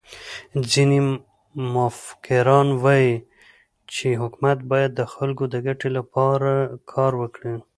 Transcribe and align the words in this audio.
ځيني 0.69 0.99
مفکران 1.73 2.67
وايي، 2.83 3.13
چي 3.93 4.07
حکومت 4.21 4.57
باید 4.71 4.91
د 4.95 5.01
خلکو 5.13 5.43
د 5.53 5.55
ګټي 5.67 5.89
له 5.95 6.01
پاره 6.13 6.55
کار 6.91 7.11
وکړي. 7.21 7.55